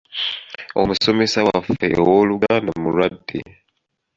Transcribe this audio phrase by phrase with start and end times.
[0.81, 3.39] Omusomesa waffe ow’Oluganda mulwadde.